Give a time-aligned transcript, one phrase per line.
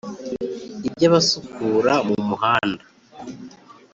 [0.87, 2.83] iby’abasukura mumuhanda